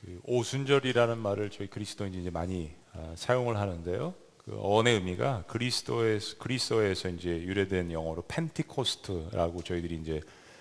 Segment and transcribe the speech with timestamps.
[0.00, 4.14] 그 오순절이라는 말을 저희 그리스도인들이 이제 많이 아, 사용을 하는데요.
[4.38, 10.20] 그 어원의 의미가 그리스도에서 그리스도에서 이제 유래된 영어로 펜티코스트라고 저희들이 이제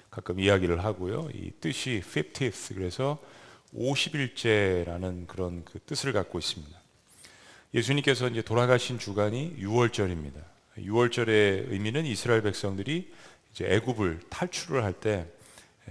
[0.10, 1.29] 가끔 이야기를 하고요.
[1.34, 3.20] 이 뜻이 50th 그래서
[3.76, 6.75] 50일째라는 그런 그 뜻을 갖고 있습니다.
[7.73, 10.41] 예수님께서 이제 돌아가신 주간이 6월절입니다.
[10.79, 13.11] 6월절의 의미는 이스라엘 백성들이
[13.51, 15.27] 이제 애굽을 탈출을 할 때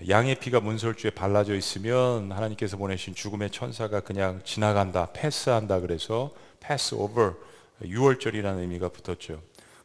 [0.09, 7.35] 양의 피가 문설주에 발라져 있으면 하나님께서 보내신 죽음의 천사가 그냥 지나간다, 패스한다 그래서 Passover
[7.83, 9.41] 유월절이라는 의미가 붙었죠.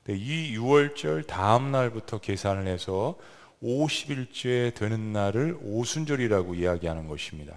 [0.09, 3.17] 이 유월절 다음 날부터 계산을 해서
[3.63, 7.55] 50일째 되는 날을 오순절이라고 이야기하는 것입니다.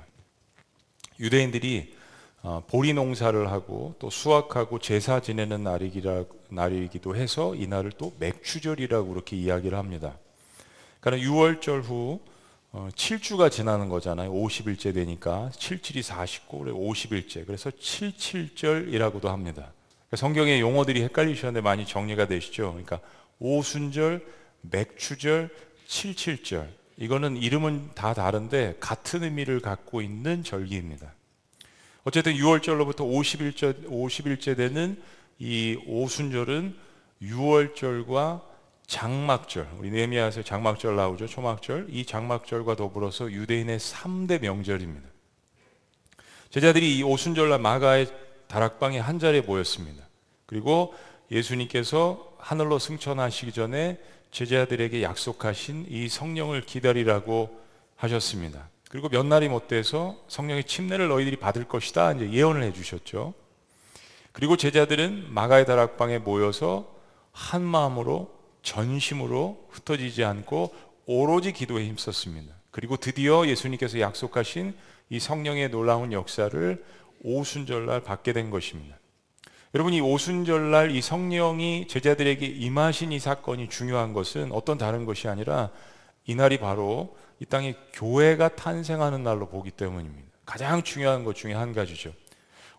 [1.18, 1.96] 유대인들이
[2.42, 9.08] 어, 보리 농사를 하고 또 수확하고 제사 지내는 날이기라, 날이기도 해서 이 날을 또 맥추절이라고
[9.08, 10.18] 그렇게 이야기를 합니다.
[11.00, 12.20] 그러니까 6월절 후
[12.74, 14.32] 7주가 어, 지나는 거잖아요.
[14.32, 17.46] 50일째 되니까 77이 49, 그래 50일째.
[17.46, 19.72] 그래서 77절이라고도 합니다.
[20.08, 22.70] 그러니까 성경의 용어들이 헷갈리셨는데 많이 정리가 되시죠.
[22.70, 22.98] 그러니까
[23.38, 24.26] 오순절,
[24.62, 25.50] 맥추절,
[25.86, 26.66] 77절.
[26.96, 31.12] 이거는 이름은 다 다른데 같은 의미를 갖고 있는 절기입니다.
[32.02, 35.00] 어쨌든 6월절로부터 50일째, 50일째 되는
[35.38, 36.76] 이 오순절은
[37.22, 38.53] 6월절과
[38.86, 41.26] 장막절, 우리 네미야에서 장막절 나오죠.
[41.26, 41.86] 초막절.
[41.90, 45.08] 이 장막절과 더불어서 유대인의 3대 명절입니다.
[46.50, 48.06] 제자들이 이 오순절날 마가의
[48.46, 50.04] 다락방에 한 자리에 모였습니다.
[50.46, 50.94] 그리고
[51.30, 53.98] 예수님께서 하늘로 승천하시기 전에
[54.30, 57.60] 제자들에게 약속하신 이 성령을 기다리라고
[57.96, 58.68] 하셨습니다.
[58.90, 63.34] 그리고 몇 날이 못 돼서 성령의 침례를 너희들이 받을 것이다 이제 예언을 해 주셨죠.
[64.32, 66.92] 그리고 제자들은 마가의 다락방에 모여서
[67.32, 68.32] 한 마음으로
[68.64, 70.74] 전심으로 흩어지지 않고
[71.06, 72.52] 오로지 기도에 힘썼습니다.
[72.72, 74.74] 그리고 드디어 예수님께서 약속하신
[75.10, 76.84] 이 성령의 놀라운 역사를
[77.22, 78.98] 오순절날 받게 된 것입니다.
[79.74, 85.70] 여러분 이 오순절날 이 성령이 제자들에게 임하신 이 사건이 중요한 것은 어떤 다른 것이 아니라
[86.26, 90.28] 이날이 바로 이 땅에 교회가 탄생하는 날로 보기 때문입니다.
[90.46, 92.12] 가장 중요한 것 중에 한 가지죠.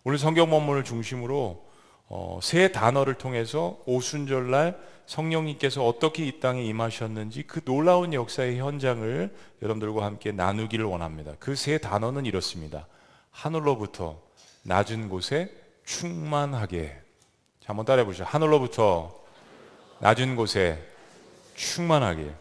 [0.04, 1.64] 오늘 성경 본문을 중심으로
[2.08, 10.04] 어, 세 단어를 통해서 오순절날 성령님께서 어떻게 이 땅에 임하셨는지 그 놀라운 역사의 현장을 여러분들과
[10.04, 11.32] 함께 나누기를 원합니다.
[11.38, 12.86] 그 세 단어는 이렇습니다.
[13.30, 14.20] 하늘로부터
[14.62, 15.50] 낮은 곳에
[15.84, 16.98] 충만하게.
[17.60, 18.24] 자, 한번 따라해 보시죠.
[18.24, 19.14] 하늘로부터
[20.00, 20.82] 낮은 곳에
[21.54, 22.34] 충만하게.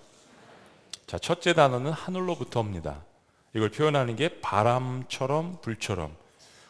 [1.08, 3.04] 자, 첫째 단어는 하늘로부터입니다.
[3.54, 6.16] 이걸 표현하는 게 바람처럼 불처럼.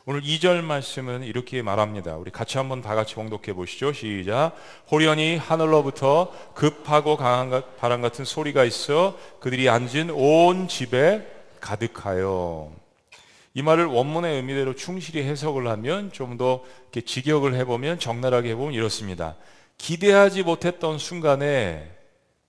[0.07, 2.15] 오늘 2절 말씀은 이렇게 말합니다.
[2.15, 3.91] 우리 같이 한번 다 같이 봉독해 보시죠.
[3.91, 4.51] 시작.
[4.91, 11.25] 호련히 하늘로부터 급하고 강한 바람 같은 소리가 있어 그들이 앉은 온 집에
[11.59, 12.71] 가득하여.
[13.55, 16.61] 이 말을 원문의 의미대로 충실히 해석을 하면 좀 더
[16.93, 19.35] 직역을 해보면 적나라하게 해보면 이렇습니다.
[19.79, 21.91] 기대하지 못했던 순간에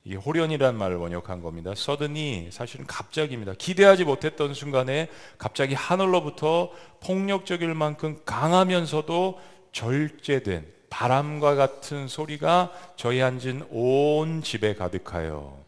[0.07, 1.73] 이 호련이라는 말을 번역한 겁니다.
[1.75, 3.55] 서든이 사실은 갑자기입니다.
[3.59, 9.41] 기대하지 못했던 순간에 갑자기 하늘로부터 폭력적일 만큼 강하면서도
[9.73, 15.59] 절제된 바람과 같은 소리가 저희 앉은 온 집에 가득하여.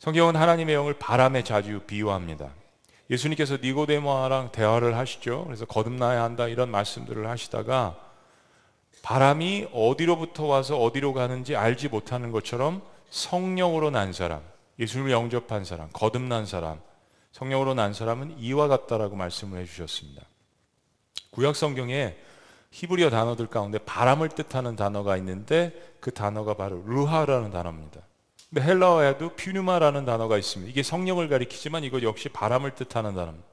[0.00, 2.50] 성경은 하나님의 영을 바람에 자주 비유합니다.
[3.08, 5.44] 예수님께서 니고데모랑 대화를 하시죠.
[5.46, 7.96] 그래서 거듭나야 한다 이런 말씀들을 하시다가
[9.00, 12.82] 바람이 어디로부터 와서 어디로 가는지 알지 못하는 것처럼
[13.14, 14.42] 성령으로 난 사람,
[14.80, 16.80] 예수님을 영접한 사람, 거듭난 사람,
[17.30, 20.22] 성령으로 난 사람은 이와 같다라고 말씀을 해주셨습니다.
[21.30, 22.16] 구약 성경에
[22.72, 28.00] 히브리어 단어들 가운데 바람을 뜻하는 단어가 있는데 그 단어가 바로 루하라는 단어입니다.
[28.50, 30.68] 근데 헬라어에도 퓨뉴마라는 단어가 있습니다.
[30.68, 33.46] 이게 성령을 가리키지만 이것 역시 바람을 뜻하는 단어입니다.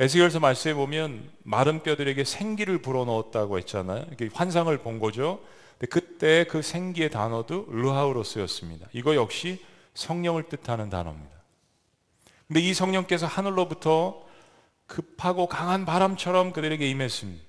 [0.00, 4.04] 에스겔서 말씀에 보면 마른 뼈들에게 생기를 불어넣었다고 했잖아요.
[4.34, 5.40] 환상을 본 거죠.
[5.78, 8.86] 근데 그때 그 생기의 단어도 르하우로 쓰였습니다.
[8.92, 9.64] 이거 역시
[9.94, 11.36] 성령을 뜻하는 단어입니다.
[12.46, 14.24] 근데 이 성령께서 하늘로부터
[14.86, 17.44] 급하고 강한 바람처럼 그들에게 임했습니다.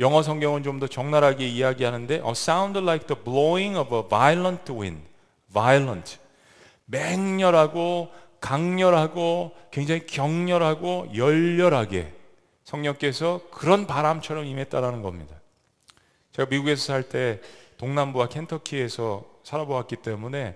[0.00, 5.02] 영어 성경은 좀 더 적나라하게 이야기하는데 a sound like the blowing of a violent wind.
[5.52, 6.18] violent.
[6.86, 8.10] 맹렬하고
[8.40, 12.12] 강렬하고 굉장히 격렬하고 열렬하게
[12.64, 15.36] 성령께서 그런 바람처럼 임했다라는 겁니다.
[16.32, 17.40] 제가 미국에서 살 때
[17.82, 20.54] 동남부와 켄터키에서 살아보았기 때문에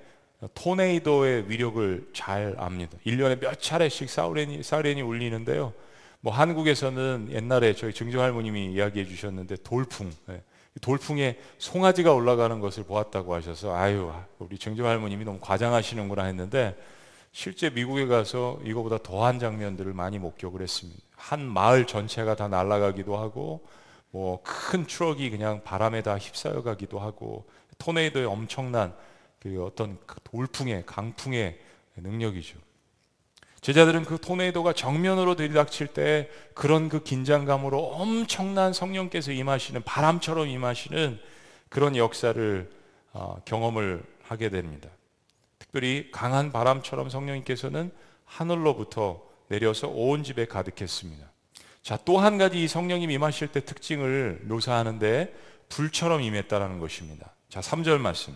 [0.54, 2.96] 토네이도의 위력을 잘 압니다.
[3.04, 5.72] 1년에 몇 차례씩 사이렌이, 사이렌이 울리는데요.
[6.20, 10.40] 뭐 한국에서는 옛날에 저희 증조 할머님이 이야기해 주셨는데 돌풍, 네.
[10.80, 16.76] 돌풍에 송아지가 올라가는 것을 보았다고 하셔서 아유 우리 증조 할머님이 너무 과장하시는구나 했는데
[17.32, 21.00] 실제 미국에 가서 이거보다 더한 장면들을 많이 목격을 했습니다.
[21.16, 23.66] 한 마을 전체가 다 날아가기도 하고
[24.16, 27.46] 뭐 큰 트럭이 그냥 바람에 다 휩싸여 가기도 하고
[27.78, 28.94] 토네이도의 엄청난
[29.38, 31.58] 그 어떤 그 돌풍의 강풍의
[31.96, 32.58] 능력이죠.
[33.60, 41.20] 제자들은 그 토네이도가 정면으로 들이닥칠 때 그런 그 긴장감으로 엄청난 성령께서 임하시는 바람처럼 임하시는
[41.68, 42.70] 그런 역사를
[43.12, 44.88] 어, 경험을 하게 됩니다.
[45.58, 47.90] 특별히 강한 바람처럼 성령님께서는
[48.24, 51.35] 하늘로부터 내려서 온 집에 가득했습니다.
[51.86, 55.32] 자, 또 한 가지 이 성령님 임하실 때 특징을 묘사하는데
[55.68, 57.30] 불처럼 임했다라는 것입니다.
[57.48, 58.34] 자, 3절 말씀.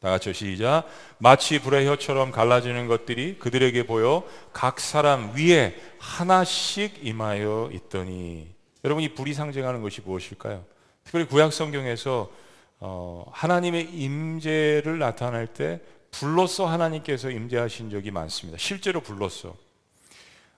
[0.00, 0.82] 다 같이 시작.
[1.18, 8.52] 마치 불의 혀처럼 갈라지는 것들이 그들에게 보여 각 사람 위에 하나씩 임하여 있더니
[8.82, 10.64] 여러분 이 불이 상징하는 것이 무엇일까요?
[11.04, 12.32] 특별히 구약 성경에서
[12.80, 15.80] 어, 하나님의 임재를 나타낼 때
[16.10, 18.58] 불로써 하나님께서 임재하신 적이 많습니다.
[18.58, 19.54] 실제로 불로써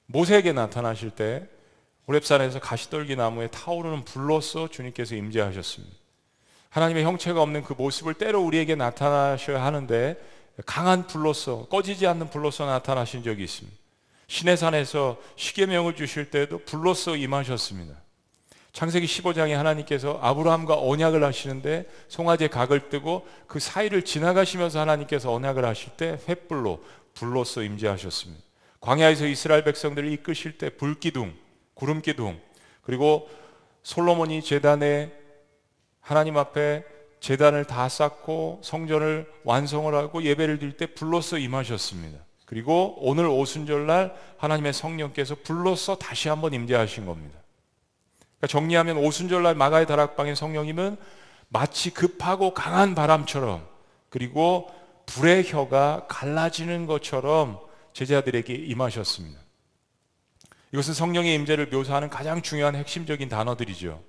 [0.06, 1.46] 모세에게 나타나실 때
[2.08, 5.94] 오랩산에서 가시떨기 나무에 타오르는 불로써 주님께서 임재하셨습니다.
[6.70, 10.16] 하나님의 형체가 없는 그 모습을 때로 우리에게 나타나셔야 하는데
[10.66, 13.76] 강한 불로서 꺼지지 않는 불로서 나타나신 적이 있습니다.
[14.26, 17.94] 신의 산에서 시계명을 주실 때도 불로서 임하셨습니다.
[18.72, 25.90] 창세기 15장에 하나님께서 아브라함과 언약을 하시는데 송아지 각을 뜨고 그 사이를 지나가시면서 하나님께서 언약을 하실
[25.99, 26.81] 때 횃불로
[27.12, 28.43] 불로서 임재하셨습니다.
[28.81, 31.34] 광야에서 이스라엘 백성들을 이끄실 때 불기둥,
[31.74, 32.40] 구름 기둥,
[32.82, 33.28] 그리고
[33.82, 35.12] 솔로몬이 제단에
[36.00, 36.84] 하나님 앞에
[37.20, 42.19] 재단을 다 쌓고 성전을 완성을 하고 예배를 드릴 때 불로서 임하셨습니다.
[42.46, 47.38] 그리고 오늘 오순절날 하나님의 성령께서 불로서 다시 한번 임재하신 겁니다.
[48.18, 50.96] 그러니까 정리하면 오순절날 마가의 다락방의 성령님은
[51.48, 53.66] 마치 급하고 강한 바람처럼
[54.10, 54.68] 그리고
[55.06, 57.60] 불의 혀가 갈라지는 것처럼
[57.92, 59.41] 제자들에게 임하셨습니다.
[60.72, 64.02] 이것은 성령의 임재를 묘사하는 가장 중요한 핵심적인 단어들이죠.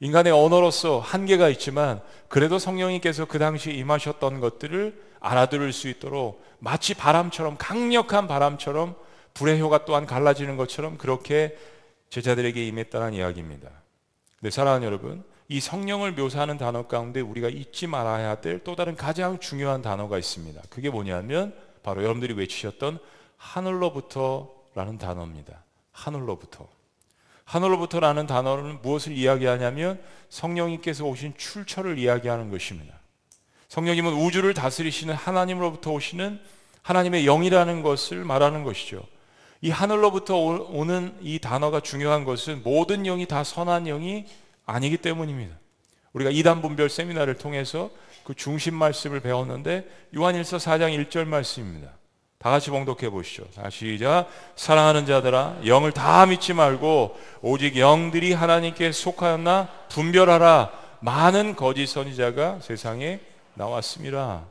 [0.00, 7.56] 인간의 언어로서 한계가 있지만 그래도 성령님께서 그 당시 임하셨던 것들을 알아들을 수 있도록 마치 바람처럼
[7.58, 8.94] 강력한 바람처럼
[9.34, 11.56] 불의 효가 또한 갈라지는 것처럼 그렇게
[12.10, 13.68] 제자들에게 임했다는 이야기입니다.
[14.40, 19.38] 네, 사랑하는 여러분, 이 성령을 묘사하는 단어 가운데 우리가 잊지 말아야 될 또 다른 가장
[19.40, 20.62] 중요한 단어가 있습니다.
[20.70, 22.98] 그게 뭐냐면 바로 여러분들이 외치셨던
[23.36, 25.64] 하늘로부터라는 단어입니다.
[25.98, 26.68] 하늘로부터.
[27.44, 32.94] 하늘로부터라는 단어는 무엇을 이야기하냐면 성령님께서 오신 출처를 이야기하는 것입니다.
[33.68, 36.40] 성령님은 우주를 다스리시는 하나님으로부터 오시는
[36.82, 39.02] 하나님의 영이라는 것을 말하는 것이죠.
[39.60, 44.26] 이 하늘로부터 오는 이 단어가 중요한 것은 모든 영이 다 선한 영이
[44.66, 45.58] 아니기 때문입니다.
[46.12, 47.90] 우리가 이단 분별 세미나를 통해서
[48.24, 51.97] 그 중심 말씀을 배웠는데 요한일서 4장 1절 말씀입니다.
[52.38, 53.44] 다 같이 봉독해 보시죠.
[53.70, 54.28] 시작.
[54.54, 60.70] 사랑하는 자들아, 영을 다 믿지 말고 오직 영들이 하나님께 속하였나 분별하라.
[61.00, 63.18] 많은 거짓 선지자가 세상에
[63.54, 64.44] 나왔습니다.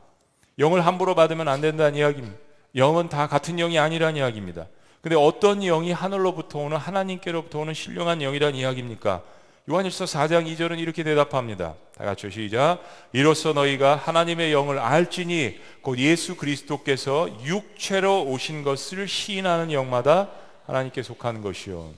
[0.58, 2.36] 영을 함부로 받으면 안 된다는 이야기입니다.
[2.74, 4.66] 영은 다 같은 영이 아니라는 이야기입니다.
[5.00, 9.22] 근데 어떤 영이 하늘로부터 오는 하나님께로부터 오는 신령한 영이라는 이야기입니까?
[9.70, 11.74] 요한일서 4장 2절은 이렇게 대답합니다.
[11.94, 12.80] 다 같이 시작.
[13.12, 20.30] 이로써 너희가 하나님의 영을 알지니 곧 예수 그리스도께서 육체로 오신 것을 시인하는 영마다
[20.64, 21.92] 하나님께 속하는 것이요.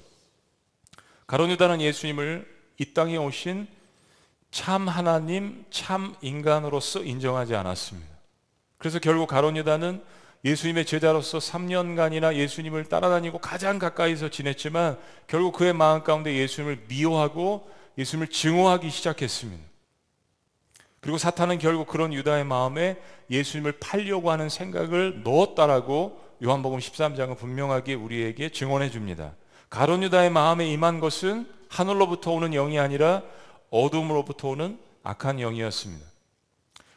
[1.28, 2.44] 가론유다는 예수님을
[2.78, 3.68] 이 땅에 오신
[4.50, 8.10] 참 하나님, 참 인간으로서 인정하지 않았습니다.
[8.78, 10.02] 그래서 결국 가론유다는
[10.44, 18.28] 예수님의 제자로서 3년간이나 예수님을 따라다니고 가장 가까이서 지냈지만 결국 그의 마음 가운데 예수님을 미워하고 예수님을
[18.28, 19.62] 증오하기 시작했습니다.
[21.00, 28.50] 그리고 사탄은 결국 그런 유다의 마음에 예수님을 팔려고 하는 생각을 넣었다라고 요한복음 13장은 분명하게 우리에게
[28.50, 29.34] 증언해 줍니다.
[29.68, 33.22] 가론 유다의 마음에 임한 것은 하늘로부터 오는 영이 아니라
[33.70, 36.04] 어둠으로부터 오는 악한 영이었습니다.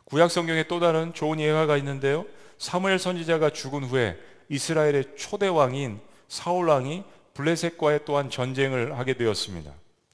[0.06, 2.26] 구약 성경에 또 다른 좋은 예화가 있는데요.
[2.64, 4.18] 사무엘 선지자가 죽은 후에
[4.48, 7.04] 이스라엘의 초대 왕인 사울 왕이
[7.34, 9.70] 블레셋과의 또한 전쟁을 하게 되었습니다.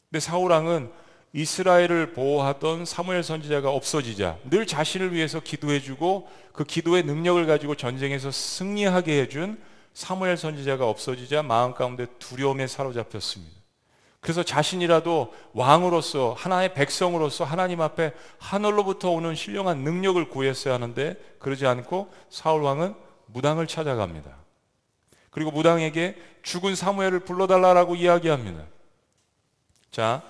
[0.10, 0.90] 근데 사울 왕은
[1.32, 9.22] 이스라엘을 보호하던 사무엘 선지자가 없어지자 늘 자신을 위해서 기도해주고 그 기도의 능력을 가지고 전쟁에서 승리하게
[9.22, 9.62] 해준
[9.94, 13.59] 사무엘 선지자가 없어지자 마음 가운데 두려움에 사로잡혔습니다.
[14.22, 22.12] 그래서 자신이라도 왕으로서 하나의 백성으로서 하나님 앞에 하늘로부터 오는 신령한 능력을 구했어야 하는데 그러지 않고
[22.30, 22.96] 사울 왕은
[23.28, 24.36] 무당을 찾아갑니다.
[25.30, 28.66] 그리고 무당에게 죽은 사무엘을 불러달라고 이야기합니다.
[29.92, 30.22] 자,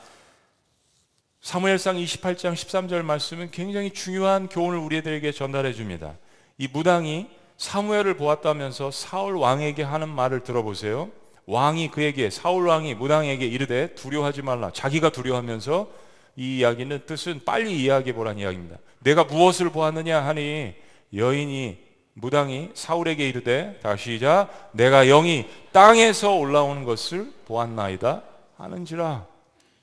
[1.41, 6.15] 사무엘상 28장 13절 말씀은 굉장히 중요한 교훈을 우리들에게 전달해 줍니다.
[6.57, 11.09] 이 무당이 사무엘을 보았다면서 사울 왕에게 하는 말을 들어보세요.
[11.49, 14.69] 왕이 그에게 사울 왕이 무당에게 이르되 두려워하지 말라.
[14.71, 15.87] 자기가 두려워하면서
[16.35, 18.77] 이 이야기는 뜻은 빨리 이야기해 보라는 이야기입니다.
[18.99, 20.75] 내가 무엇을 보았느냐 하니
[21.11, 21.77] 여인이
[22.13, 28.21] 무당이 사울에게 이르되 다시 시작 내가 영이 땅에서 올라오는 것을 보았나이다
[28.57, 29.25] 하는지라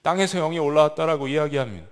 [0.03, 1.87] 땅에서 영이 올라왔다라고 이야기합니다.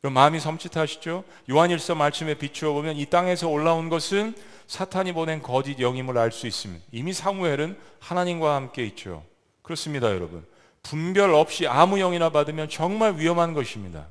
[0.00, 1.22] 그럼 마음이 섬찟하시죠?
[1.50, 4.34] 요한일서 말씀에 비추어 보면 이 땅에서 올라온 것은
[4.70, 6.84] 사탄이 보낸 거짓 영임을 알 수 있습니다.
[6.92, 9.24] 이미 사무엘은 하나님과 함께 있죠.
[9.62, 10.46] 그렇습니다, 여러분.
[10.84, 14.06] 분별 없이 아무 영이나 받으면 정말 위험한 것입니다.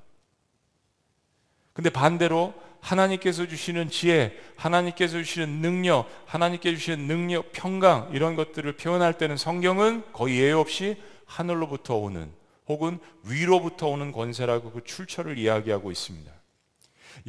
[1.72, 9.18] 근데 반대로 하나님께서 주시는 지혜, 하나님께서 주시는 능력, 하나님께서 주시는 능력, 평강 이런 것들을 표현할
[9.18, 12.30] 때는 성경은 거의 예외 없이 하늘로부터 오는
[12.68, 16.30] 혹은 위로부터 오는 권세라고 그 출처를 이야기하고 있습니다.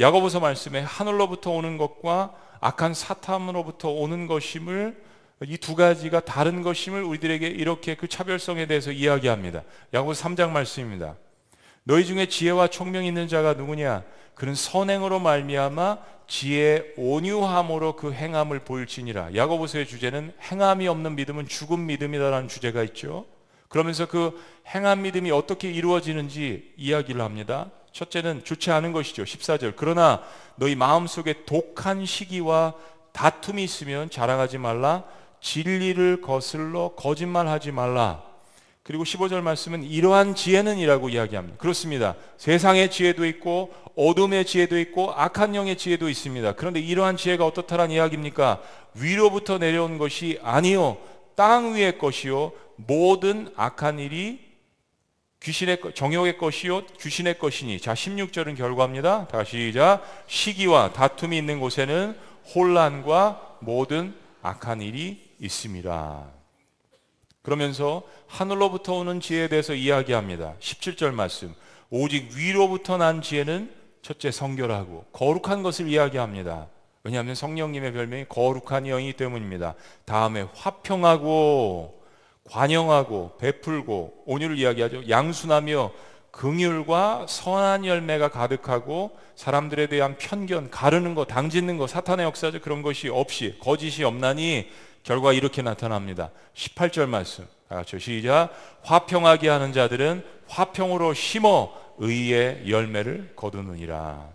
[0.00, 5.10] 야고보서 말씀에 하늘로부터 오는 것과 악한 사탐으로부터 오는 것임을
[5.46, 9.62] 이 두 가지가 다른 것임을 우리들에게 이렇게 그 차별성에 대해서 이야기합니다.
[9.94, 11.16] 야고보서 3장 말씀입니다.
[11.84, 14.04] 너희 중에 지혜와 총명이 있는 자가 누구냐?
[14.34, 19.34] 그는 선행으로 말미암아 지혜 온유함으로 그 행함을 보일지니라.
[19.34, 23.24] 야고보서의 주제는 행함이 없는 믿음은 죽은 믿음이다라는 주제가 있죠.
[23.68, 24.38] 그러면서 그
[24.68, 27.70] 행함 믿음이 어떻게 이루어지는지 이야기를 합니다.
[27.92, 28.42] 첫째는
[28.72, 29.24] 않은 것이죠.
[29.24, 29.74] 14절.
[29.76, 30.22] 그러나
[30.56, 32.74] 너희 마음속에 독한 시기와
[33.12, 35.04] 다툼이 있으면 자랑하지 말라.
[35.40, 38.22] 진리를 거슬러 거짓말하지 말라.
[38.82, 41.58] 그리고 15절 말씀은 이러한 지혜는 이라고 이야기합니다.
[41.58, 42.14] 그렇습니다.
[42.38, 46.52] 세상의 지혜도 있고 어둠의 지혜도 있고 악한 영의 지혜도 있습니다.
[46.52, 48.60] 그런데 이러한 지혜가 어떻다란 이야기입니까?
[48.94, 50.98] 위로부터 내려온 것이 아니요
[51.36, 54.49] 땅 위의 것이요 모든 악한 일이
[55.42, 59.26] 귀신의 정욕의 것이요 귀신의 것이니 자 16절은 결과입니다.
[59.28, 62.16] 다시 시작 시기와 다툼이 있는 곳에는
[62.54, 66.26] 혼란과 모든 악한 일이 있습니다.
[67.42, 70.54] 그러면서 하늘로부터 오는 지혜에 대해서 이야기합니다.
[70.60, 71.54] 17절 말씀.
[71.88, 76.68] 오직 위로부터 난 지혜는 첫째 성결하고 거룩한 것을 이야기합니다.
[77.02, 79.74] 왜냐하면 성령님의 별명이 거룩한 영이기 때문입니다.
[80.04, 81.99] 다음에 화평하고
[82.50, 85.08] 관영하고 베풀고 온유를 이야기하죠.
[85.08, 85.92] 양순하며
[86.32, 92.60] 긍휼과 선한 열매가 가득하고 사람들에 대한 편견, 가르는 거, 당짓는 거, 사탄의 역사죠.
[92.60, 94.68] 그런 것이 없이 거짓이 없나니
[95.02, 96.30] 결과 이렇게 나타납니다.
[96.54, 97.46] 18절 말씀.
[97.68, 98.50] 다 같이 시작.
[98.82, 104.28] 화평하게 하는 자들은 화평으로 심어 의의 열매를 거두느니라.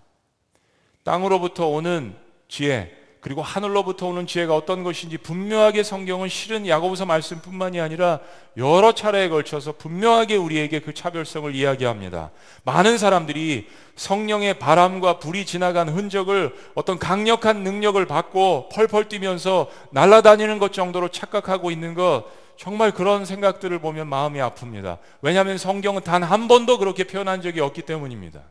[1.03, 2.15] 땅으로부터 오는
[2.47, 2.91] 지혜,
[3.25, 8.19] 그리고 하늘로부터 오는 지혜가 어떤 것인지 분명하게 성경은 실은 야고보서 말씀뿐만이 아니라
[8.55, 12.29] 여러 차례에 걸쳐서 분명하게 우리에게 그 차별성을 이야기합니다.
[12.65, 20.71] 많은 사람들이 성령의 바람과 불이 지나간 흔적을 어떤 강력한 능력을 받고 펄펄 뛰면서 날아다니는 것
[20.71, 22.25] 정도로 착각하고 있는 것
[22.57, 24.99] 정말 그런 생각들을 보면 마음이 아픕니다.
[25.23, 28.41] 왜냐하면 성경은 단 한 번도 그렇게 표현한 적이 없기 때문입니다.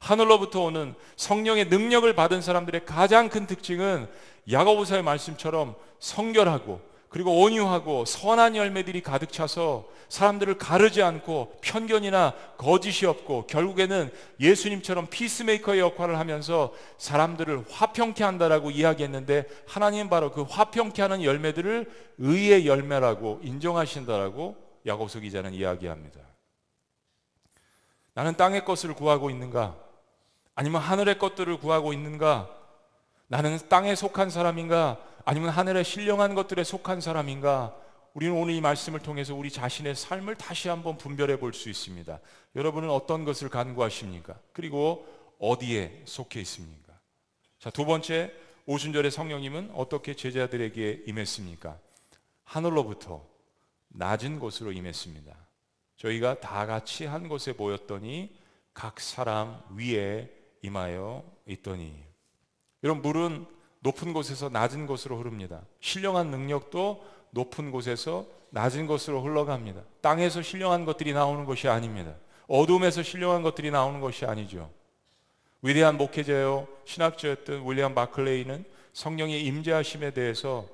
[0.00, 4.08] 하늘로부터 오는 성령의 능력을 받은 사람들의 가장 큰 특징은
[4.50, 6.80] 야고보서의 말씀처럼 성결하고
[7.10, 15.80] 그리고 온유하고 선한 열매들이 가득 차서 사람들을 가르지 않고 편견이나 거짓이 없고 결국에는 예수님처럼 피스메이커의
[15.80, 24.56] 역할을 하면서 사람들을 화평케 한다라고 이야기했는데 하나님 바로 그 화평케 하는 열매들을 의의 열매라고 인정하신다라고
[24.86, 26.20] 야고보서 기자는 이야기합니다.
[28.14, 29.89] 나는 땅의 것을 구하고 있는가?
[30.60, 32.54] 아니면 하늘의 것들을 구하고 있는가?
[33.28, 35.02] 나는 땅에 속한 사람인가?
[35.24, 37.74] 아니면 하늘의 신령한 것들에 속한 사람인가?
[38.12, 42.20] 우리는 오늘 이 말씀을 통해서 우리 자신의 삶을 다시 한번 분별해 볼 수 있습니다.
[42.56, 44.38] 여러분은 어떤 것을 간구하십니까?
[44.52, 46.92] 그리고 어디에 속해 있습니까?
[47.58, 48.30] 자, 두 번째,
[48.66, 51.78] 오순절의 성령님은 어떻게 제자들에게 임했습니까?
[52.44, 53.24] 하늘로부터
[53.88, 55.34] 낮은 곳으로 임했습니다.
[55.96, 58.36] 저희가 다 같이 한 곳에 모였더니
[58.74, 61.94] 각 사람 위에 임하여 있더니
[62.82, 63.46] 이런 물은
[63.80, 65.62] 높은 곳에서 낮은 곳으로 흐릅니다.
[65.80, 69.82] 신령한 능력도 높은 곳에서 낮은 곳으로 흘러갑니다.
[70.00, 72.14] 땅에서 신령한 것들이 나오는 것이 아닙니다.
[72.46, 74.70] 어둠에서 신령한 것들이 나오는 것이 아니죠.
[75.62, 80.66] 위대한 목회자요 신학자였던 윌리엄 마클레이는 성령의 임재하심에 대해서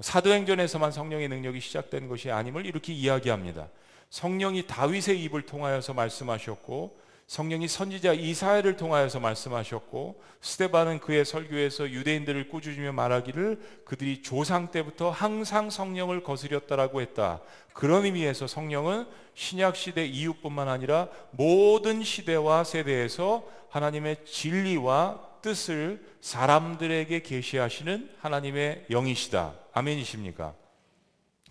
[0.00, 3.68] 사도행전에서만 성령의 능력이 시작된 것이 아님을 이렇게 이야기합니다.
[4.10, 12.92] 성령이 다윗의 입을 통하여서 말씀하셨고 성령이 선지자 이사야를 통하여서 말씀하셨고 스테반은 그의 설교에서 유대인들을 꾸짖으며
[12.92, 17.40] 말하기를 그들이 조상 때부터 항상 성령을 거스렸다라고 했다.
[17.72, 28.10] 그런 의미에서 성령은 신약 시대 이후뿐만 아니라 모든 시대와 세대에서 하나님의 진리와 뜻을 사람들에게 계시하시는
[28.20, 29.54] 하나님의 영이시다.
[29.72, 30.54] 아멘이십니까?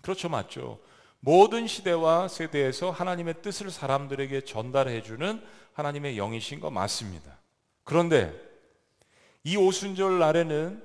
[0.02, 0.78] 그렇죠, 맞죠.
[1.20, 5.42] 모든 시대와 세대에서 하나님의 뜻을 사람들에게 전달해 주는
[5.74, 7.38] 하나님의 영이신 거 맞습니다.
[7.84, 8.32] 그런데
[9.44, 10.82] 이 오순절 날에는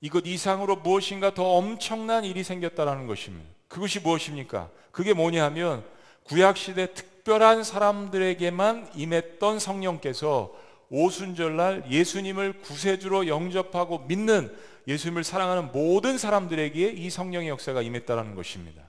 [0.00, 3.48] 이것 이상으로 무엇인가 더 엄청난 일이 생겼다라는 것입니다.
[3.68, 4.68] 그것이 무엇입니까?
[4.90, 5.84] 그게 뭐냐 하면
[6.24, 10.52] 구약 시대 특별한 사람들에게만 임했던 성령께서
[10.90, 14.54] 오순절날 예수님을 구세주로 영접하고 믿는
[14.86, 18.82] 예수님을 사랑하는 모든 사람들에게 이 성령의 역사가 임했다라는 것입니다.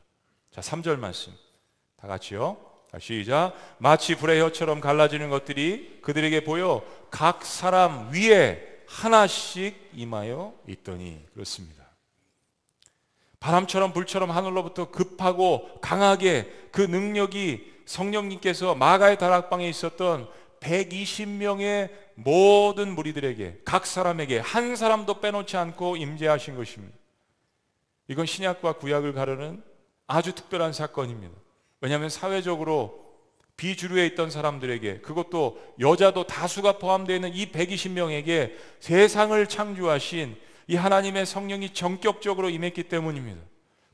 [0.52, 1.32] 자, 3절 말씀.
[1.96, 2.73] 다 같이요.
[3.00, 3.54] 시작.
[3.80, 11.84] 마치 불의 혀처럼 갈라지는 것들이 그들에게 보여 각 사람 위에 하나씩 임하여 있더니 그렇습니다.
[13.40, 20.30] 바람처럼 불처럼 하늘로부터 급하고 강하게 그 능력이 성령님께서 마가의 다락방에 있었던
[20.62, 26.96] 120명의 모든 무리들에게 각 사람에게 한 사람도 빼놓지 않고 임재하신 것입니다.
[28.08, 29.64] 이건 신약과 구약을 가르는
[30.08, 31.43] 아주 특별한 사건입니다.
[31.84, 33.04] 왜냐하면 사회적으로
[33.58, 40.38] 비주류에 있던 사람들에게 그것도 여자도 다수가 포함되어 있는 이 120명에게 세상을 창조하신
[40.68, 43.42] 이 하나님의 성령이 전격적으로 임했기 때문입니다.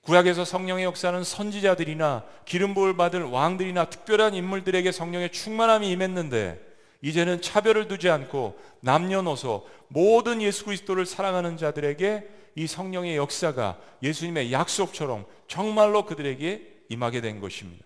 [0.02, 6.62] 구약에서 성령의 역사는 선지자들이나 기름 부을 받을 왕들이나 특별한 인물들에게 성령의 충만함이 임했는데
[7.02, 15.26] 이제는 차별을 두지 않고 남녀노소 모든 예수 그리스도를 사랑하는 자들에게 이 성령의 역사가 예수님의 약속처럼
[15.48, 17.86] 정말로 그들에게 임하게 된 것입니다.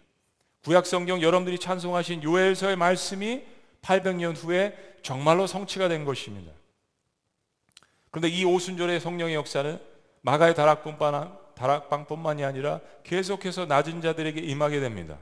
[0.63, 3.43] 구약 성경 여러분들이 찬송하신 요엘서의 말씀이
[3.81, 6.51] 800년 후에 정말로 성취가 된 것입니다.
[8.09, 9.79] 그런데 이 오순절의 성령의 역사는
[10.21, 15.19] 마가의 다락방뿐만이 아니라 계속해서 낮은 자들에게 임하게 됩니다.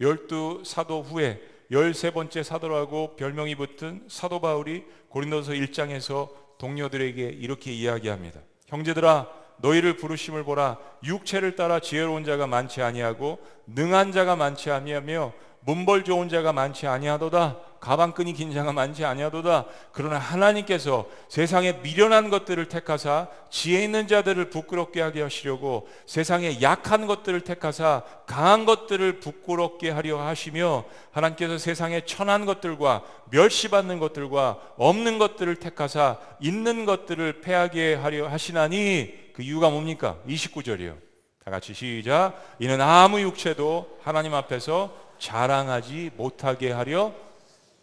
[0.00, 8.40] 열두 사도 후에 열세 번째 사도라고 별명이 붙은 사도 바울이 고린도서 1장에서 동료들에게 이렇게 이야기합니다.
[8.66, 10.76] 형제들아 너희를 부르심을 보라.
[11.04, 17.71] 육체를 따라 지혜로운 자가 많지 아니하고 능한 자가 많지 아니하며 문벌 좋은 자가 많지 아니하도다
[17.82, 25.00] 가방끈이 긴 자가 많지 아니하도다 그러나 하나님께서 세상에 미련한 것들을 택하사 지혜 있는 자들을 부끄럽게
[25.00, 33.02] 하게 하시려고 세상에 약한 것들을 택하사 강한 것들을 부끄럽게 하려 하시며 하나님께서 세상에 천한 것들과
[33.30, 40.18] 멸시받는 것들과 없는 것들을 택하사 있는 것들을 패하게 하려 하시나니 그 이유가 뭡니까?
[40.28, 40.96] 29절이요.
[41.44, 42.34] 다 같이 시작.
[42.60, 47.12] 이는 아무 육체도 하나님 앞에서 자랑하지 못하게 하려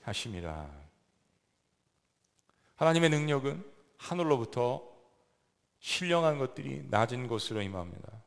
[0.09, 0.69] 하심이라.
[2.75, 3.63] 하나님의 능력은
[3.97, 4.83] 하늘로부터
[5.79, 8.23] 신령한 것들이 낮은 곳으로 임합니다.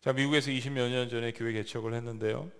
[0.00, 2.50] 자, 미국에서 20몇 년 전에 교회 개척을 했는데요.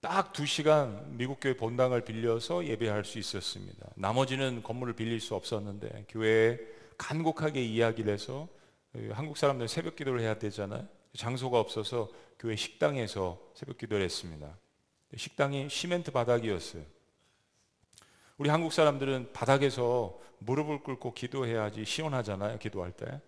[0.00, 3.88] 딱두 시간 미국 교회 본당을 빌려서 예배할 수 있었습니다.
[3.96, 6.58] 나머지는 건물을 빌릴 수 없었는데 교회에
[6.98, 8.48] 간곡하게 이야기를 해서
[9.12, 10.86] 한국 사람들 새벽 기도를 해야 되잖아요.
[11.16, 14.56] 장소가 없어서 교회 식당에서 새벽 기도를 했습니다.
[15.16, 16.82] 식당이 시멘트 바닥이었어요.
[18.36, 22.58] 우리 한국 사람들은 바닥에서 무릎을 꿇고 기도해야지 시원하잖아요.
[22.58, 23.20] 기도할 때.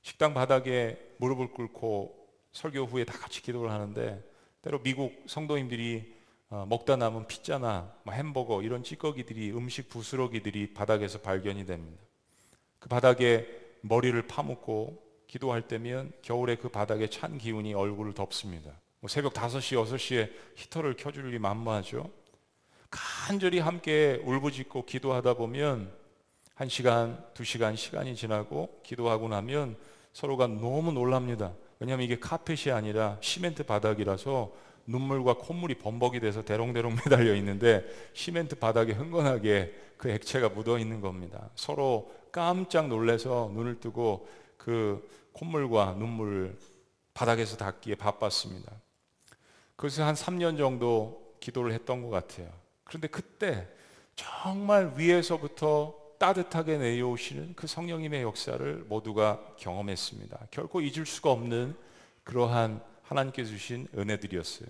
[0.00, 2.16] 식당 바닥에 무릎을 꿇고
[2.52, 4.24] 설교 후에 다 같이 기도를 하는데
[4.62, 6.14] 때로 미국 성도님들이
[6.48, 12.02] 어, 먹다 남은 피자나 뭐 햄버거 이런 찌꺼기들이 음식 부스러기들이 바닥에서 발견이 됩니다.
[12.78, 13.46] 그 바닥에
[13.82, 18.70] 머리를 파묻고 기도할 때면 겨울에 그 바닥에 찬 기운이 얼굴을 덮습니다.
[19.00, 22.10] 뭐 새벽 5시, 6시에 히터를 켜줄 일이 만무하죠.
[22.90, 25.92] 간절히 함께 울부짖고 기도하다 보면
[26.56, 29.76] 1시간, 2시간 시간이 지나고 기도하고 나면
[30.12, 31.52] 서로가 너무 놀랍니다.
[31.78, 34.52] 왜냐하면 이게 카펫이 아니라 시멘트 바닥이라서
[34.86, 41.50] 눈물과 콧물이 범벅이 돼서 대롱대롱 매달려 있는데 시멘트 바닥에 흥건하게 그 액체가 묻어 있는 겁니다.
[41.54, 46.56] 서로 깜짝 놀래서 눈을 뜨고 그 콧물과 눈물을
[47.12, 48.72] 바닥에서 닦기에 바빴습니다.
[49.74, 52.48] 그래서 한 3년 정도 기도를 했던 것 같아요.
[52.86, 53.68] 그런데 그때
[54.14, 60.48] 정말 위에서부터 따뜻하게 내려오시는 그 성령님의 역사를 모두가 경험했습니다.
[60.50, 61.76] 결코 잊을 수가 없는
[62.24, 64.68] 그러한 하나님께 주신 은혜들이었어요.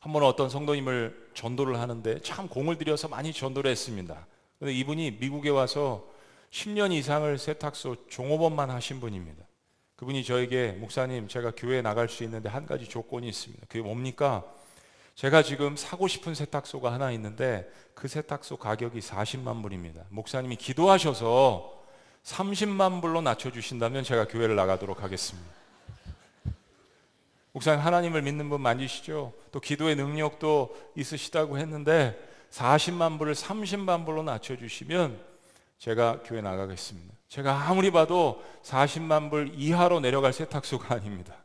[0.00, 4.26] 한 번은 어떤 성도님을 전도를 하는데 참 공을 들여서 많이 전도를 했습니다.
[4.58, 6.08] 근데 이분이 미국에 와서
[6.50, 9.44] 10년 이상을 세탁소 종업원만 하신 분입니다.
[9.96, 13.66] 그분이 저에게 목사님 제가 교회에 나갈 수 있는데 한 가지 조건이 있습니다.
[13.68, 14.44] 그게 뭡니까?
[15.16, 20.04] 제가 지금 사고 싶은 세탁소가 하나 있는데 그 세탁소 가격이 40만 불입니다.
[20.10, 21.82] 목사님이 기도하셔서
[22.22, 25.48] 30만 불로 낮춰주신다면 제가 교회를 나가도록 하겠습니다.
[27.52, 29.32] 목사님 하나님을 믿는 분 맞으시죠?
[29.52, 35.18] 또 기도의 능력도 있으시다고 했는데 40만 불을 30만 불로 낮춰주시면
[35.78, 37.14] 제가 교회 나가겠습니다.
[37.28, 41.42] 제가 아무리 봐도 40만 불 이하로 내려갈 세탁소가 아닙니다.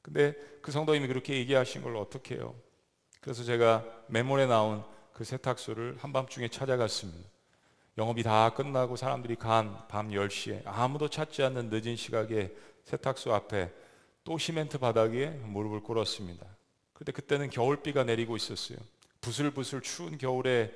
[0.00, 2.54] 근데 그 성도님이 그렇게 얘기하신 걸 어떻게 해요?
[3.20, 7.28] 그래서 제가 메모에 나온 그 세탁소를 한밤중에 찾아갔습니다.
[7.98, 12.50] 영업이 다 끝나고 사람들이 간 밤 10시에 아무도 찾지 않는 늦은 시각에
[12.84, 13.70] 세탁소 앞에
[14.24, 16.46] 또 시멘트 바닥에 무릎을 꿇었습니다.
[16.94, 18.78] 그때 그때는 겨울비가 내리고 있었어요.
[19.20, 20.72] 부슬부슬 추운 겨울에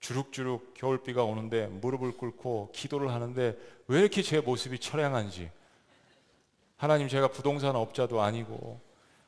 [0.00, 3.56] 주룩주룩 겨울비가 오는데 무릎을 꿇고 기도를 하는데
[3.86, 5.50] 왜 이렇게 제 모습이 처량한지
[6.76, 8.80] 하나님 제가 부동산 업자도 아니고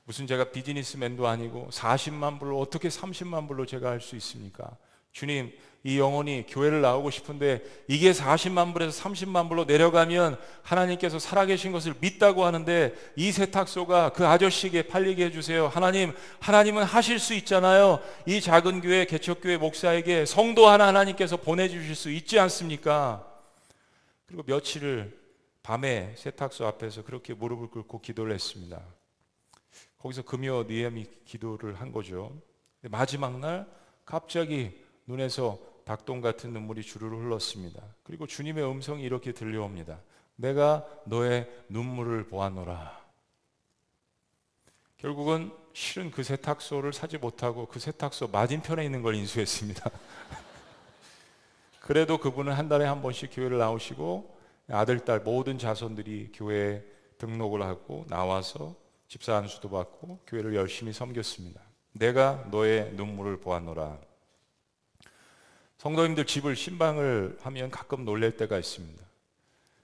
[0.09, 4.75] 무슨 제가 비즈니스맨도 아니고 40만 불로 어떻게 30만 불로 제가 할 수 있습니까?
[5.13, 5.53] 주님,
[5.85, 12.47] 이 영혼이 교회를 나오고 싶은데 이게 40만 불에서 30만 불로 내려가면 하나님께서 살아계신 것을 믿다고
[12.47, 15.69] 하는데 이 세탁소가 그 아저씨에게 팔리게 해주세요.
[15.69, 18.01] 하나님, 하나님은 하실 수 있잖아요.
[18.25, 23.27] 이 작은 교회, 개척교회 목사에게 성도 하나 하나님께서 보내주실 수 있지 않습니까?
[24.25, 25.19] 그리고 며칠을
[25.63, 28.81] 밤에 세탁소 앞에서 그렇게 무릎을 꿇고 기도를 했습니다.
[29.99, 32.33] 거기서 금요 니엠이 기도를 한 거죠.
[32.83, 33.67] 마지막 날
[34.05, 37.83] 갑자기 눈에서 닭똥 같은 눈물이 주르르 흘렀습니다.
[38.03, 40.01] 그리고 주님의 음성이 이렇게 들려옵니다.
[40.37, 42.99] 내가 너의 눈물을 보았노라.
[44.99, 49.91] 결국은 실은 그 세탁소를 사지 못하고 그 세탁소 맞은편에 있는 걸 인수했습니다.
[51.81, 54.39] 그래도 그분은 한 달에 한 번씩 교회를 나오시고
[54.71, 56.83] 아들, 딸 모든 자손들이 교회에
[57.17, 58.77] 등록을 하고 나와서
[59.09, 61.63] 집사 안수도 받고 교회를 열심히 섬겼습니다.
[61.93, 63.99] 내가 너의 눈물을 보았노라.
[65.79, 69.03] 성도님들 집을 신방을 하면 가끔 놀랄 때가 있습니다.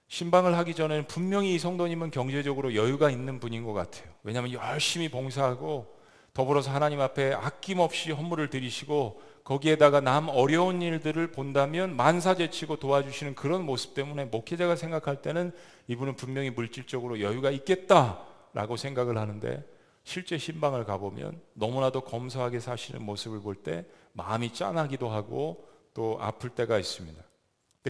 [0.09, 4.05] 신방을 하기 전에는 분명히 이 성도님은 경제적으로 여유가 있는 분인 것 같아요.
[4.23, 5.95] 왜냐하면 열심히 봉사하고
[6.35, 13.95] 더불어서 하나님 앞에 아낌없이 헌물을 드리시고 거기에다가 남 어려운 일들을 본다면 만사제치고 도와주시는 그런 모습
[13.95, 15.53] 때문에 목회자가 생각할 때는
[15.89, 18.34] 이분은 분명히 물질적으로 여유가 있겠다.
[18.55, 19.63] 라고 생각을 하는데
[20.05, 26.79] 실제 신방을 가보면 너무나도 검소하게 사시는 모습을 볼 때 마음이 짠하기도 하고 또 아플 때가
[26.79, 27.23] 있습니다.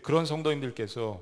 [0.02, 1.20] 그런 성도님들께서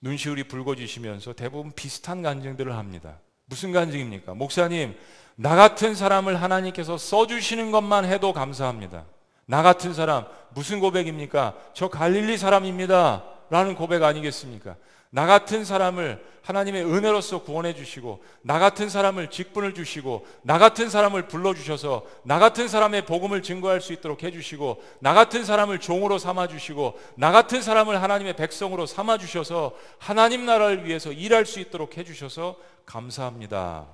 [0.00, 3.20] 눈시울이 붉어지시면서 대부분 비슷한 간증들을 합니다.
[3.46, 4.34] 무슨 간증입니까?
[4.34, 4.96] 목사님,
[5.36, 9.04] 나 같은 사람을 하나님께서 써주시는 것만 해도 감사합니다.
[9.46, 11.56] 나 같은 사람, 무슨 고백입니까?
[11.72, 13.24] 저 갈릴리 사람입니다.
[13.48, 14.76] 라는 고백 아니겠습니까?
[15.16, 21.26] 나 같은 사람을 하나님의 은혜로서 구원해 주시고 나 같은 사람을 직분을 주시고 나 같은 사람을
[21.26, 26.18] 불러 주셔서 나 같은 사람의 복음을 증거할 수 있도록 해 주시고 나 같은 사람을 종으로
[26.18, 31.96] 삼아 주시고 나 같은 사람을 하나님의 백성으로 삼아 주셔서 하나님 나라를 위해서 일할 수 있도록
[31.96, 33.88] 해 주셔서 감사합니다.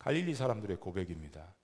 [0.00, 1.54] 갈릴리 사람들의 고백입니다.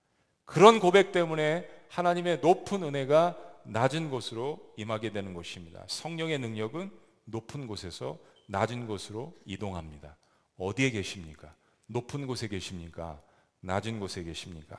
[0.45, 5.83] 그런 고백 때문에 하나님의 높은 은혜가 낮은 곳으로 임하게 되는 것입니다.
[5.87, 6.91] 성령의 능력은
[7.25, 8.17] 높은 곳에서
[8.49, 10.17] 낮은 곳으로 이동합니다.
[10.57, 11.53] 어디에 계십니까?
[11.85, 13.21] 높은 곳에 계십니까?
[13.61, 14.75] 낮은 곳에 계십니까?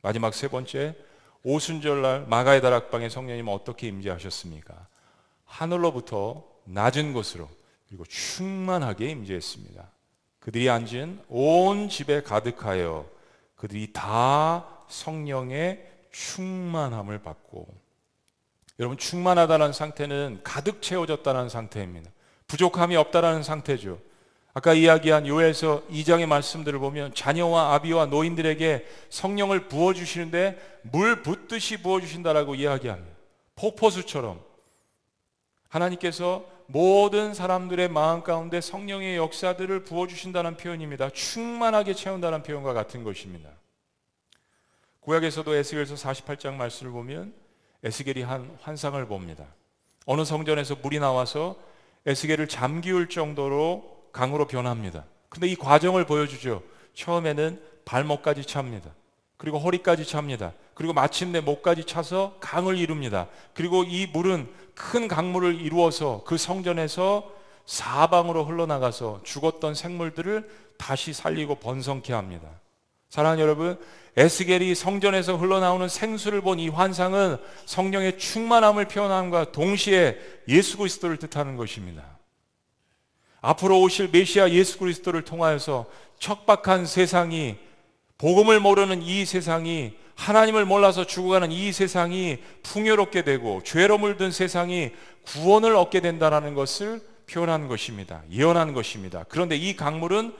[0.00, 0.96] 마지막 세 번째,
[1.44, 4.86] 오순절날 마가의 다락방에 성령님 어떻게 임재하셨습니까?
[5.44, 7.48] 하늘로부터 낮은 곳으로
[7.88, 9.90] 그리고 충만하게 임재했습니다.
[10.40, 13.08] 그들이 앉은 온 집에 가득하여
[13.56, 17.68] 그들이 다 성령의 충만함을 받고
[18.78, 22.10] 여러분 충만하다는 상태는 가득 채워졌다는 상태입니다.
[22.52, 23.98] 부족함이 없다라는 상태죠.
[24.52, 32.02] 아까 이야기한 요에서 2장의 말씀들을 보면 자녀와 아비와 노인들에게 성령을 부어 주시는데 물 붓듯이 부어
[32.02, 33.16] 주신다라고 이야기합니다.
[33.54, 34.44] 폭포수처럼
[35.70, 41.08] 하나님께서 모든 사람들의 마음 가운데 성령의 역사들을 부어 주신다는 표현입니다.
[41.08, 43.48] 충만하게 채운다는 표현과 같은 것입니다.
[45.00, 47.32] 구약에서도 에스겔서 48장 말씀을 보면
[47.82, 49.46] 에스겔이 한 환상을 봅니다.
[50.04, 51.71] 어느 성전에서 물이 나와서
[52.06, 55.04] 에스겔을 잠기울 정도로 강으로 변합니다.
[55.28, 56.62] 근데 이 과정을 보여주죠.
[56.94, 58.90] 처음에는 발목까지 찹니다.
[59.36, 60.52] 그리고 허리까지 찹니다.
[60.74, 63.28] 그리고 마침내 목까지 차서 강을 이룹니다.
[63.54, 67.30] 그리고 이 물은 큰 강물을 이루어서 그 성전에서
[67.66, 72.48] 사방으로 흘러나가서 죽었던 생물들을 다시 살리고 번성케 합니다.
[73.12, 73.78] 사랑하는 여러분,
[74.16, 82.02] 에스겔이 성전에서 흘러나오는 생수를 본 이 환상은 성령의 충만함을 표현함과 동시에 예수 그리스도를 뜻하는 것입니다.
[83.42, 85.84] 앞으로 오실 메시아 예수 그리스도를 통하여서
[86.20, 87.56] 척박한 세상이
[88.16, 94.92] 복음을 모르는 이 세상이 하나님을 몰라서 죽어가는 이 세상이 풍요롭게 되고 죄로 물든 세상이
[95.26, 98.22] 구원을 얻게 된다는 것을 표현한 것입니다.
[98.30, 99.26] 예언한 것입니다.
[99.28, 100.32] 그런데 이 강물은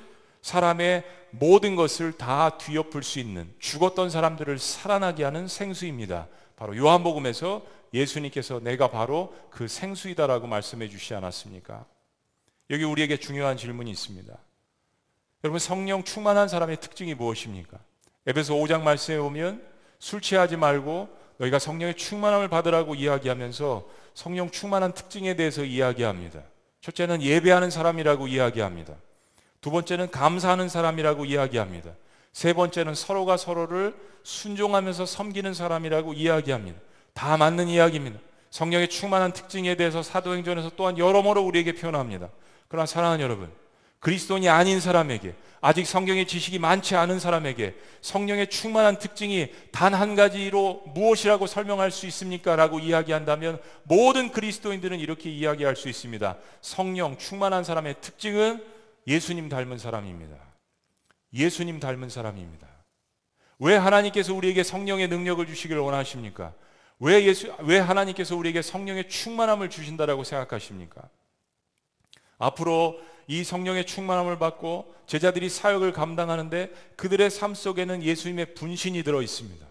[0.43, 6.29] 사람의 모든 것을 다 뒤엎을 수 있는 죽었던 사람들을 살아나게 하는 생수입니다.
[6.57, 7.63] 바로 요한복음에서
[7.95, 11.87] 예수님께서 내가 바로 그 생수이다라고 말씀해 주시지 않았습니까?
[12.71, 14.37] 여기 우리에게 중요한 질문이 있습니다.
[15.45, 17.79] 여러분 성령 충만한 사람의 특징이 무엇입니까?
[18.27, 19.63] 에베소 5장 말씀에 보면
[19.99, 26.43] 술 취하지 말고 너희가 성령의 충만함을 받으라고 이야기하면서 성령 충만한 특징에 대해서 이야기합니다.
[26.81, 28.95] 첫째는 예배하는 사람이라고 이야기합니다.
[29.63, 31.93] 두 번째는 감사하는 사람이라고 이야기합니다.
[32.33, 33.95] 세 번째는 서로가 서로를
[34.25, 36.79] 순종하면서 섬기는 사람이라고 이야기합니다.
[37.15, 38.19] 다 맞는 이야기입니다.
[38.51, 42.29] 성령의 충만한 특징에 대해서 사도행전에서 또한 여러모로 우리에게 표현합니다.
[42.69, 43.51] 그러나 사랑하는 여러분,
[44.01, 50.83] 그리스도인이 아닌 사람에게 아직 성경의 지식이 많지 않은 사람에게 성령의 충만한 특징이 단 한 가지로
[50.87, 52.57] 무엇이라고 설명할 수 있습니까?
[52.57, 56.37] 라고 이야기한다면 모든 그리스도인들은 이렇게 이야기할 수 있습니다.
[56.61, 58.61] 성령 충만한 사람의 특징은
[59.07, 60.37] 예수님 닮은 사람입니다.
[61.35, 62.69] 예수님 닮은 사람입니다.
[63.59, 66.53] 왜 하나님께서 우리에게 성령의 능력을 주시기를 원하십니까?
[66.99, 71.09] 왜 예수 왜 하나님께서 우리에게 성령의 충만함을 주신다라고 생각하십니까?
[72.39, 79.65] 앞으로 이 성령의 충만함을 받고 제자들이 사역을 감당하는데 그들의 삶 속에는 예수님의 분신이 들어 있습니다.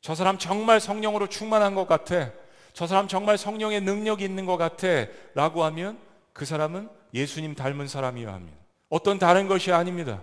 [0.00, 2.32] 저 사람 정말 성령으로 충만한 것 같아.
[2.72, 5.06] 저 사람 정말 성령의 능력이 있는 것 같아.
[5.34, 5.98] 라고 하면
[6.32, 8.58] 그 사람은 예수님 닮은 사람이어야 합니다.
[8.88, 10.22] 어떤 다른 것이 아닙니다.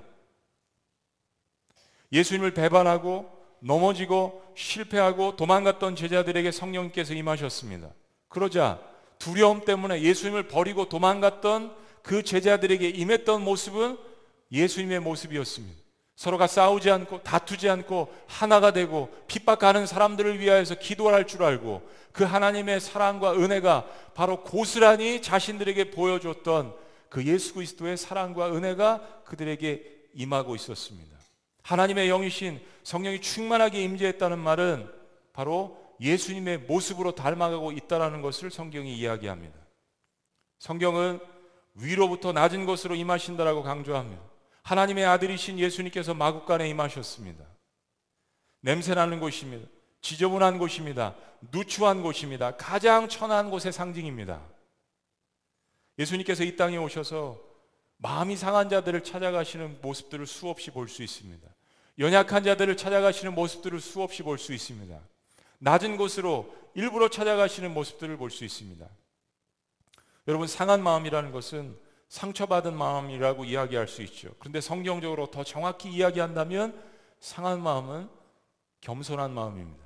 [2.12, 7.90] 예수님을 배반하고 넘어지고 실패하고 도망갔던 제자들에게 성령께서 임하셨습니다.
[8.28, 8.82] 그러자
[9.18, 13.98] 두려움 때문에 예수님을 버리고 도망갔던 그 제자들에게 임했던 모습은
[14.52, 15.79] 예수님의 모습이었습니다.
[16.20, 22.82] 서로가 싸우지 않고 다투지 않고 하나가 되고 핍박하는 사람들을 위하여서 기도할 줄 알고 그 하나님의
[22.82, 26.76] 사랑과 은혜가 바로 고스란히 자신들에게 보여줬던
[27.08, 31.18] 그 예수 그리스도의 사랑과 은혜가 그들에게 임하고 있었습니다.
[31.64, 34.92] 하나님의 영이신 성령이 충만하게 임재했다는 말은
[35.32, 39.58] 바로 예수님의 모습으로 닮아가고 있다라는 것을 성경이 이야기합니다.
[40.60, 41.22] 성경은
[41.76, 44.29] 위로부터 낮은 곳으로 임하신다라고 강조합니다.
[44.70, 47.44] 하나님의 아들이신 예수님께서 마국간에 임하셨습니다.
[48.62, 49.68] 냄새나는 곳입니다.
[50.02, 51.16] 지저분한 곳입니다.
[51.52, 52.56] 누추한 곳입니다.
[52.56, 54.40] 가장 천한 곳의 상징입니다.
[55.98, 57.40] 예수님께서 이 땅에 오셔서
[57.98, 61.48] 마음이 상한 자들을 찾아가시는 모습들을 수없이 볼 수 있습니다.
[61.98, 65.00] 연약한 자들을 찾아가시는 모습들을 수없이 볼 수 있습니다.
[65.58, 68.88] 낮은 곳으로 일부러 찾아가시는 모습들을 볼 수 있습니다.
[70.28, 71.76] 여러분 상한 마음이라는 것은
[72.10, 74.30] 상처받은 마음이라고 이야기할 수 있죠.
[74.40, 76.80] 그런데 성경적으로 더 정확히 이야기한다면
[77.20, 78.10] 상한 마음은
[78.82, 79.84] 겸손한 마음입니다.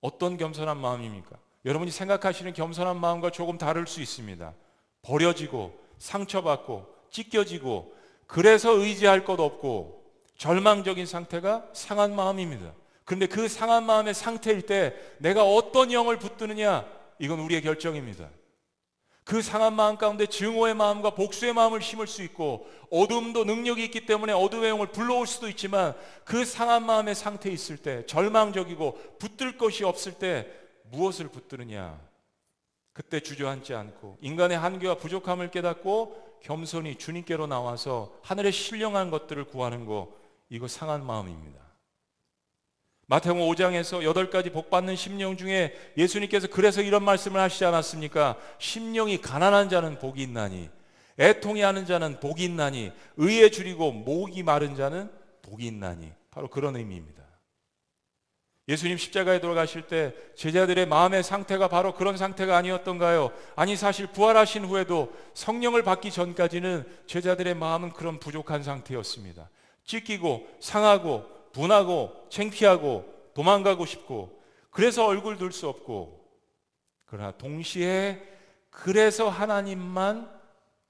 [0.00, 1.36] 어떤 겸손한 마음입니까?
[1.64, 4.54] 여러분이 생각하시는 겸손한 마음과 조금 다를 수 있습니다.
[5.02, 7.94] 버려지고 상처받고 찢겨지고
[8.26, 10.04] 그래서 의지할 것 없고
[10.36, 12.72] 절망적인 상태가 상한 마음입니다.
[13.04, 16.86] 그런데 그 상한 마음의 상태일 때 내가 어떤 영을 붙드느냐
[17.18, 18.28] 이건 우리의 결정입니다.
[19.26, 24.32] 그 상한 마음 가운데 증오의 마음과 복수의 마음을 심을 수 있고 어둠도 능력이 있기 때문에
[24.32, 30.12] 어둠의 영을 불러올 수도 있지만 그 상한 마음의 상태에 있을 때 절망적이고 붙들 것이 없을
[30.12, 30.48] 때
[30.92, 32.00] 무엇을 붙드느냐
[32.92, 40.14] 그때 주저앉지 않고 인간의 한계와 부족함을 깨닫고 겸손히 주님께로 나와서 하늘의 신령한 것들을 구하는 거
[40.50, 41.65] 이거 상한 마음입니다.
[43.08, 48.36] 마태복음 5장에서 여덟 가지 복 받는 심령 중에 예수님께서 그래서 이런 말씀을 하시지 않았습니까?
[48.58, 50.68] 심령이 가난한 자는 복이 있나니
[51.18, 55.08] 애통이 하는 자는 복이 있나니 의에 줄이고 목이 마른 자는
[55.42, 57.22] 복이 있나니 바로 그런 의미입니다.
[58.68, 63.30] 예수님 십자가에 돌아가실 때 제자들의 마음의 상태가 바로 그런 상태가 아니었던가요?
[63.54, 69.48] 아니 사실 부활하신 후에도 성령을 받기 전까지는 제자들의 마음은 그런 부족한 상태였습니다.
[69.84, 76.22] 찢기고 상하고 분하고 창피하고 도망가고 싶고 그래서 얼굴 들수 없고
[77.06, 78.22] 그러나 동시에
[78.68, 80.30] 그래서 하나님만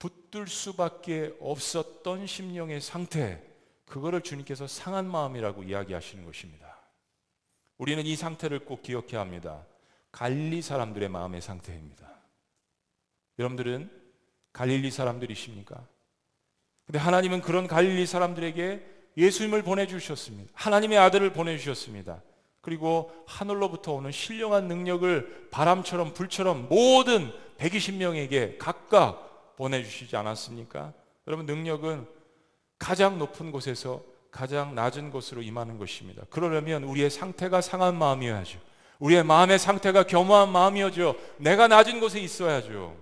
[0.00, 3.40] 붙들 수밖에 없었던 심령의 상태
[3.84, 6.76] 그거를 주님께서 상한 마음이라고 이야기하시는 것입니다.
[7.78, 9.64] 우리는 이 상태를 꼭 기억해야 합니다.
[10.10, 12.10] 갈릴리 사람들의 마음의 상태입니다.
[13.38, 13.88] 여러분들은
[14.52, 15.86] 갈릴리 사람들이십니까?
[16.86, 20.52] 근데 하나님은 그런 갈릴리 사람들에게 예수님을 보내주셨습니다.
[20.54, 22.22] 하나님의 아들을 보내주셨습니다.
[22.60, 30.92] 그리고 하늘로부터 오는 신령한 능력을 바람처럼 불처럼 모든 120명에게 각각 보내주시지 않았습니까?
[31.26, 32.06] 여러분, 능력은
[32.78, 36.24] 가장 높은 곳에서 가장 낮은 곳으로 임하는 것입니다.
[36.28, 38.58] 그러려면 우리의 상태가 상한 마음이어야죠.
[38.98, 41.16] 우리의 마음의 상태가 겸허한 마음이어죠.
[41.38, 42.96] 내가 낮은 곳에 있어야죠.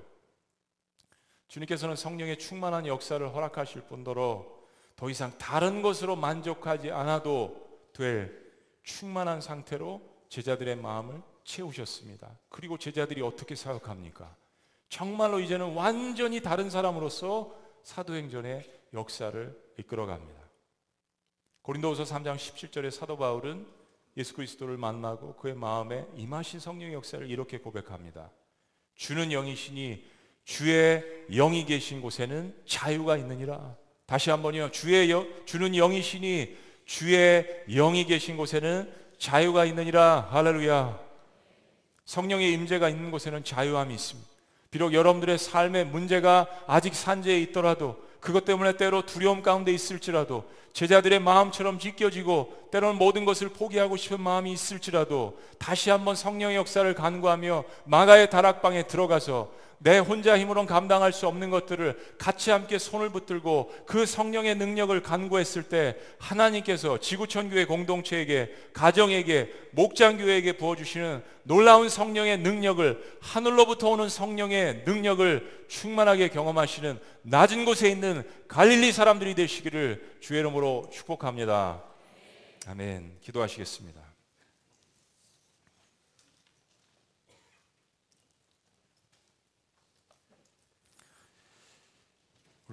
[1.48, 4.44] 주님께서는 성령의 충만한 역사를 허락하실 뿐더러
[4.96, 8.42] 더 이상 다른 것으로 만족하지 않아도 될
[8.82, 12.38] 충만한 상태로 제자들의 마음을 채우셨습니다.
[12.48, 14.34] 그리고 제자들이 어떻게 사역합니까?
[14.88, 20.40] 정말로 이제는 완전히 다른 사람으로서 사도행전의 역사를 이끌어갑니다.
[21.62, 23.66] 고린도후서 3장 17절에 사도 바울은
[24.16, 28.30] 예수 그리스도를 만나고 그의 마음에 임하신 성령의 역사를 이렇게 고백합니다.
[28.94, 30.04] 주는 영이시니
[30.44, 33.76] 주의 영이 계신 곳에는 자유가 있느니라.
[34.06, 34.70] 다시 한번요.
[34.70, 40.28] 주의 영, 주는 영이시니 주의 영이 계신 곳에는 자유가 있느니라.
[40.30, 40.98] 할렐루야.
[42.04, 44.28] 성령의 임재가 있는 곳에는 자유함이 있습니다.
[44.70, 51.78] 비록 여러분들의 삶의 문제가 아직 산재에 있더라도 그것 때문에 때로 두려움 가운데 있을지라도 제자들의 마음처럼
[51.78, 58.88] 지켜지고 때로는 모든 것을 포기하고 싶은 마음이 있을지라도 다시 한번 성령의 역사를 간구하며 마가의 다락방에
[58.88, 59.52] 들어가서
[59.84, 65.64] 내 혼자 힘으로는 감당할 수 없는 것들을 같이 함께 손을 붙들고 그 성령의 능력을 간구했을
[65.64, 74.08] 때 하나님께서 지구촌 교회 공동체에게 가정에게 목장 교회에게 부어 주시는 놀라운 성령의 능력을 하늘로부터 오는
[74.08, 81.82] 성령의 능력을 충만하게 경험하시는 낮은 곳에 있는 갈릴리 사람들이 되시기를 주의 이름으로 축복합니다.
[82.66, 83.18] 아멘.
[83.20, 84.03] 기도하시겠습니다.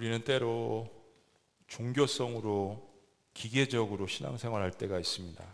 [0.02, 0.90] 우리는 때로
[1.68, 2.90] 종교성으로
[3.34, 5.44] 기계적으로 신앙생활 할 때가 있습니다.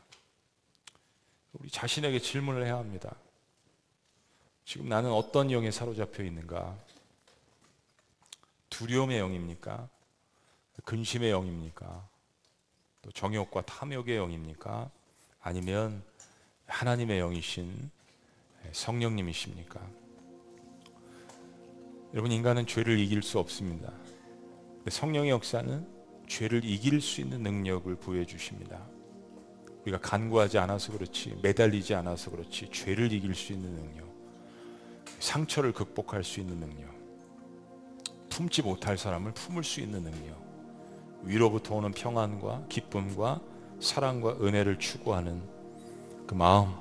[1.53, 3.15] 우리 자신에게 질문을 해야 합니다.
[4.65, 6.79] 지금 나는 어떤 영에 사로잡혀 있는가?
[8.71, 9.87] 두려움의 영입니까?
[10.83, 12.09] 근심의 영입니까?
[13.03, 14.91] 또 정욕과 탐욕의 영입니까?
[15.43, 16.03] 아니면
[16.65, 17.91] 하나님의 영이신
[18.73, 19.87] 성령님이십니까?
[22.15, 23.93] 여러분 인간은 죄를 이길 수 없습니다.
[24.87, 25.87] 성령의 역사는
[26.27, 28.87] 죄를 이길 수 있는 능력을 부여해 주십니다.
[29.83, 34.07] 우리가 간구하지 않아서 그렇지, 매달리지 않아서 그렇지, 죄를 이길 수 있는 능력,
[35.19, 36.95] 상처를 극복할 수 있는 능력,
[38.29, 40.39] 품지 못할 사람을 품을 수 있는 능력,
[41.23, 43.41] 위로부터 오는 평안과 기쁨과
[43.81, 45.43] 사랑과 은혜를 추구하는
[46.27, 46.75] 그 마음,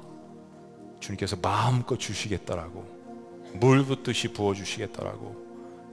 [0.99, 2.97] 주님께서 마음껏 주시겠다라고,
[3.53, 5.46] 물 붓듯이 부어주시겠다라고,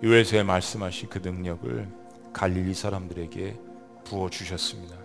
[0.05, 1.89] 유에서에 말씀하신 그 능력을
[2.35, 3.57] 갈릴리 사람들에게
[4.05, 4.99] 부어 주셨습니다.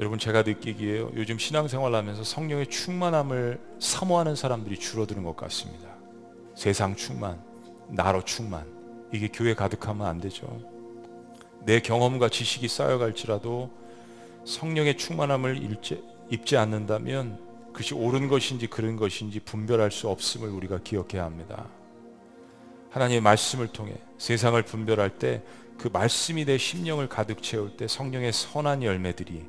[0.00, 1.12] 여러분 제가 느끼기에요.
[1.14, 5.88] 요즘 신앙생활 하면서 성령의 충만함을 사모하는 사람들이 줄어드는 것 같습니다.
[6.56, 7.40] 세상 충만,
[7.86, 8.66] 나로 충만.
[9.12, 10.60] 이게 교회 가득하면 안 되죠.
[11.64, 13.70] 내 경험과 지식이 쌓여갈지라도
[14.44, 21.22] 성령의 충만함을 일제, 입지 않는다면 그것이 옳은 것인지 그른 것인지 분별할 수 없음을 우리가 기억해야
[21.22, 21.68] 합니다.
[22.92, 25.42] 하나님의 말씀을 통해 세상을 분별할 때
[25.82, 29.44] 그 말씀이 내 심령을 가득 채울 때 성령의 선한 열매들이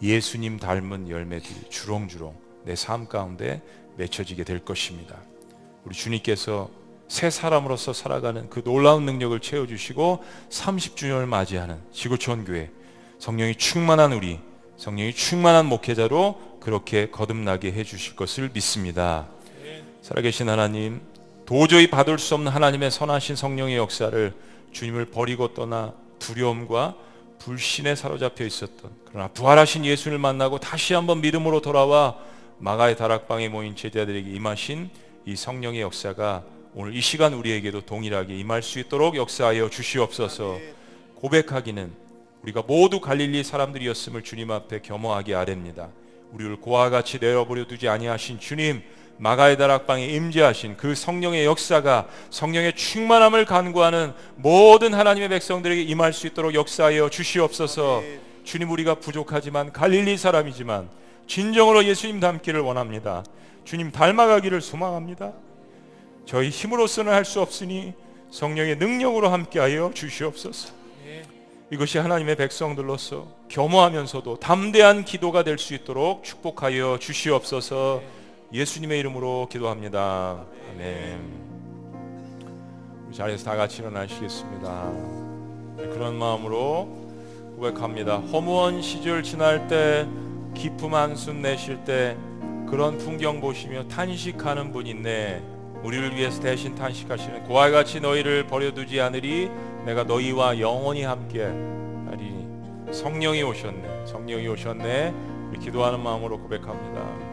[0.00, 3.60] 예수님 닮은 열매들이 주렁주렁 내 삶 가운데
[3.96, 5.16] 맺혀지게 될 것입니다.
[5.84, 6.70] 우리 주님께서
[7.08, 12.70] 새 사람으로서 살아가는 그 놀라운 능력을 채워주시고 30주년을 맞이하는 지구촌 교회
[13.18, 14.38] 성령이 충만한 우리
[14.76, 19.26] 성령이 충만한 목회자로 그렇게 거듭나게 해주실 것을 믿습니다.
[20.02, 21.00] 살아계신 하나님
[21.52, 24.32] 도저히 받을 수 없는 하나님의 선하신 성령의 역사를
[24.72, 26.96] 주님을 버리고 떠나 두려움과
[27.40, 32.16] 불신에 사로잡혀 있었던 그러나 부활하신 예수를 만나고 다시 한번 믿음으로 돌아와
[32.56, 34.88] 마가의 다락방에 모인 제자들에게 임하신
[35.26, 40.58] 이 성령의 역사가 오늘 이 시간 우리에게도 동일하게 임할 수 있도록 역사하여 주시옵소서.
[41.16, 41.92] 고백하기는
[42.44, 45.90] 우리가 모두 갈릴리 사람들이었음을 주님 앞에 겸허하게 아뢰니다.
[46.32, 48.82] 우리를 고와 같이 내어버려 두지 아니하신 주님
[49.18, 56.54] 마가의 다락방에 임재하신 그 성령의 역사가 성령의 충만함을 간구하는 모든 하나님의 백성들에게 임할 수 있도록
[56.54, 58.02] 역사하여 주시옵소서.
[58.44, 60.88] 주님 우리가 부족하지만 갈릴리 사람이지만
[61.28, 63.24] 진정으로 예수님 닮기를 원합니다.
[63.64, 65.32] 주님 닮아가기를 소망합니다.
[66.26, 67.94] 저희 힘으로서는 할 수 없으니
[68.30, 70.72] 성령의 능력으로 함께하여 주시옵소서.
[71.70, 78.02] 이것이 하나님의 백성들로서 겸허하면서도 담대한 기도가 될 수 있도록 축복하여 주시옵소서.
[78.52, 80.44] 예수님의 이름으로 기도합니다.
[80.74, 81.42] 아멘.
[83.06, 84.92] 우리 자리에서 다 같이 일어나시겠습니다.
[85.94, 86.86] 그런 마음으로
[87.56, 88.18] 고백합니다.
[88.18, 90.06] 허무한 시절 지날 때
[90.54, 92.14] 기품 한숨 내쉴 때
[92.68, 95.42] 그런 풍경 보시며 탄식하는 분 있네.
[95.82, 99.50] 우리를 위해서 대신 탄식하시는 고와 같이 너희를 버려두지 않으리
[99.86, 104.06] 내가 너희와 영원히 함께 하리니 성령이 오셨네.
[104.06, 105.14] 성령이 오셨네.
[105.48, 107.31] 우리 기도하는 마음으로 고백합니다.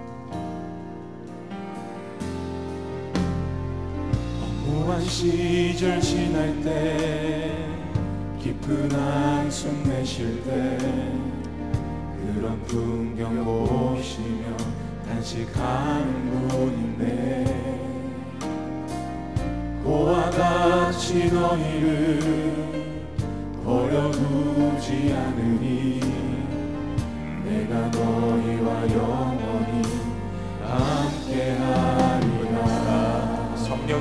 [4.80, 7.54] 공허한 시절 지날 때
[8.42, 10.78] 깊은 한숨 내쉴 때
[12.34, 14.56] 그런 풍경 보시며
[15.06, 17.46] 단식하는 분인데
[19.84, 22.20] 고와 같이 너희를
[23.66, 26.00] 버려두지 않으니
[27.44, 29.82] 내가 너희와 영원히
[30.64, 32.09] 함께하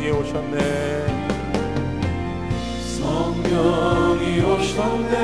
[0.09, 0.56] 성령이 오셨네.
[2.96, 5.14] 성령이 오셨네.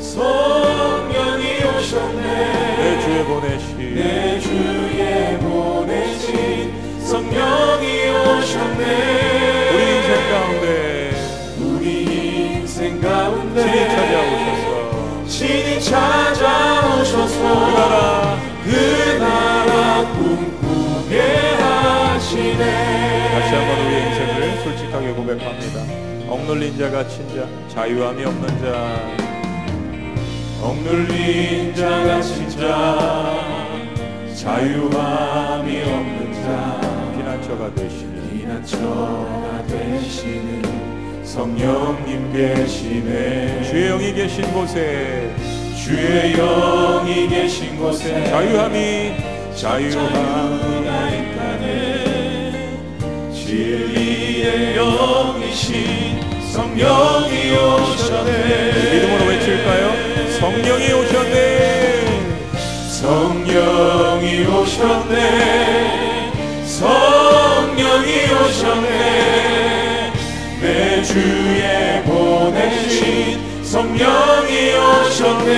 [0.00, 2.22] 성령이 오셨네.
[2.76, 8.82] 내 주에 보내시 내 주에 보내신 성령이 오셨네.
[9.74, 10.66] 우리 인생 가운데
[11.60, 11.84] 우리
[12.56, 17.44] 인생 가운데 신이 찾아오셔서 신이 찾아오셔서 그
[17.76, 21.14] 나라 그 나라 꿈꾸게
[21.60, 25.82] 하시네 다시 한번 우리의 인생을 솔직하게 고백합니다.
[26.26, 28.98] 억눌린 자가 친자 자유함이 없는 자.
[30.62, 33.38] 억눌린 자가 진짜
[34.34, 36.80] 자유함이 없는 자.
[37.14, 43.64] 피난처가 되시는 피난처가 되시는 성령님 계시네.
[43.64, 45.30] 주의 영이 계신 곳에.
[45.84, 48.30] 주의 영이 계신 곳에.
[48.30, 50.00] 자유함이 자유가
[51.10, 51.55] 있다네
[53.56, 56.20] 진리의 영이신
[56.52, 58.30] 성령이 오셨네.
[58.92, 59.84] 믿음으로 외칠까요?
[60.38, 61.34] 성령이 오셨네.
[63.00, 65.14] 성령이 오셨네.
[66.66, 70.12] 성령이 오셨네.
[70.60, 75.52] 내 주에 보내신 성령이 오셨네.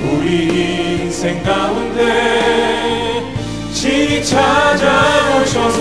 [0.00, 2.73] 우리 인생 가운데
[3.84, 5.76] 진이 찾아오셔서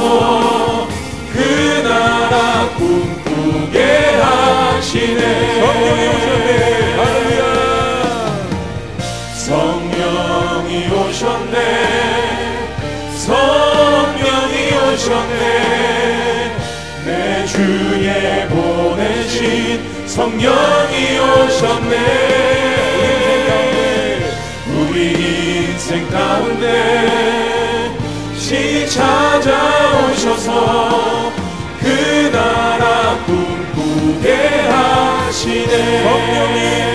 [1.32, 1.40] 그
[1.88, 3.80] 나라 꿈꾸게
[4.22, 5.22] 하시네.
[5.62, 7.44] 성령이 오셨네 할렐루야.
[9.38, 11.58] 성령이 오셨네.
[13.20, 15.44] 성령이 오셨네.
[17.06, 17.10] 내
[17.46, 21.96] 주에 보내신 성령이 오셨네.
[24.68, 24.98] 우리
[25.72, 27.33] 인생 가운데
[28.54, 30.52] 시 찾아오셔서
[31.80, 34.32] 그 나라 꿈꾸게
[34.70, 36.93] 하시네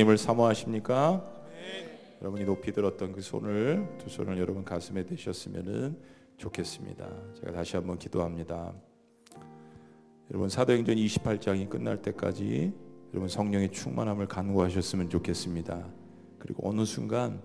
[0.00, 1.24] 성령님을 사모하십니까?
[2.20, 5.96] 여러분이 높이 들었던 그 손을 두 손을 여러분 가슴에 대셨으면
[6.36, 7.08] 좋겠습니다.
[7.40, 8.72] 제가 다시 한번 기도합니다.
[10.30, 12.72] 여러분 사도행전 28장이 끝날 때까지
[13.12, 15.86] 여러분 성령의 충만함을 간구하셨으면 좋겠습니다.
[16.38, 17.42] 그리고 어느 순간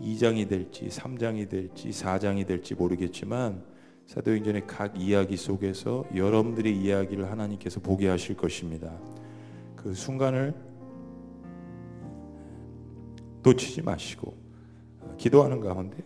[0.00, 3.62] 2장이 될지 3장이 될지 4장이 될지 모르겠지만
[4.06, 8.98] 사도행전의 각 이야기 속에서 여러분들의 이야기를 하나님께서 보게 하실 것입니다.
[9.76, 10.67] 그 순간을
[13.42, 14.36] 놓치지 마시고
[15.16, 15.96] 기도하는 가운데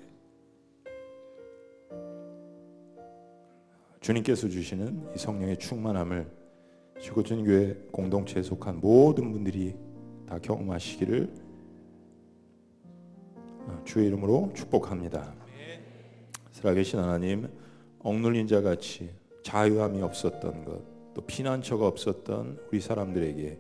[4.01, 6.29] 주님께서 주시는 이 성령의 충만함을
[7.01, 9.77] 지구촌 교회 공동체에 속한 모든 분들이
[10.27, 11.33] 다 경험하시기를
[13.67, 15.35] 어, 주의 이름으로 축복합니다.
[16.51, 17.49] 살아계신 하나님,
[18.01, 19.11] 억눌린 자 같이
[19.43, 20.83] 자유함이 없었던 것,
[21.15, 23.59] 또 피난처가 없었던 우리 사람들에게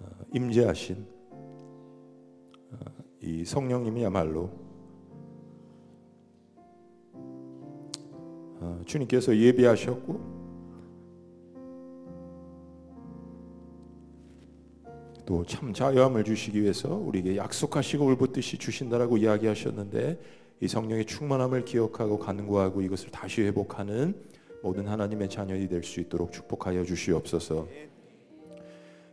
[0.00, 1.13] 어, 임재하신 어,
[3.20, 4.50] 이 성령님이야말로
[8.60, 10.34] 어, 주님께서 예비하셨고
[15.26, 20.20] 또 참 자유함을 주시기 위해서 우리에게 약속하시고 울붓듯이 주신다라고 이야기하셨는데
[20.60, 24.14] 이 성령의 충만함을 기억하고 간구하고 이것을 다시 회복하는
[24.62, 27.66] 모든 하나님의 자녀이 될 수 있도록 축복하여 주시옵소서.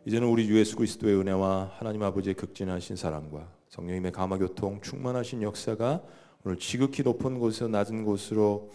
[0.04, 6.02] 이제는 우리 주 예수 그리스도의 은혜와 하나님 아버지의 극진하신 사랑과 성령님의 감화 교통 충만하신 역사가
[6.44, 8.72] 오늘 지극히 높은 곳에서 낮은 곳으로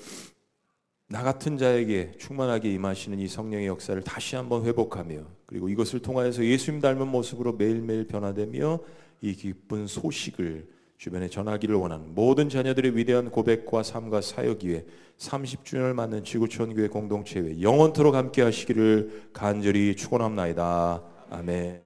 [1.09, 6.81] 나 같은 자에게 충만하게 임하시는 이 성령의 역사를 다시 한번 회복하며 그리고 이것을 통하여서 예수님
[6.81, 8.79] 닮은 모습으로 매일매일 변화되며
[9.20, 14.87] 이 기쁜 소식을 주변에 전하기를 원하는 모든 자녀들의 위대한 고백과 삶과 사역 위에
[15.18, 21.16] 30주년을 맞는 지구촌 교회 공동체에 영원토록 함께 하시기를 간절히 축원합나이다.
[21.31, 21.86] 아멘.